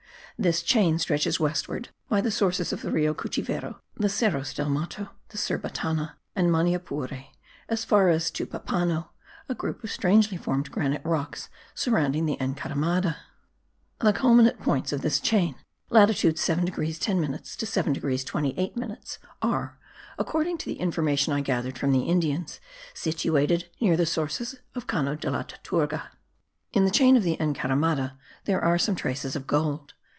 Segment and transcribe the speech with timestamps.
[0.39, 5.09] This chain stretches westward by the sources of the Rio Cuchivero, the Cerros del Mato,
[5.29, 7.27] the Cerbatana and Maniapure,
[7.69, 9.09] as far as Tepupano,
[9.47, 13.17] a group of strangely formed granitic rocks surrounding the Encaramada.
[13.99, 15.53] The culminant points of this chain
[15.91, 19.77] (latitude 7 degrees 10 minutes to 7 degrees 28 minutes) are,
[20.17, 22.59] according to the information I gathered from the Indians,
[22.95, 26.09] situated near the sources of Cano de la Tortuga.
[26.73, 29.93] In the chain of the Encaramada there are some traces of gold.